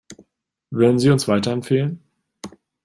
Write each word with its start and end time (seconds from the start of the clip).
Würden 0.71 0.97
Sie 0.97 1.11
uns 1.11 1.27
weiterempfehlen? 1.27 2.01